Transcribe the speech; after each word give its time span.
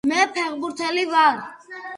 მე 0.09 0.21
ფეხბურთელი 0.37 1.05
ვარ 1.13 1.35